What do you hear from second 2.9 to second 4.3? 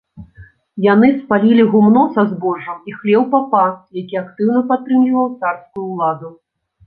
і хлеў папа, які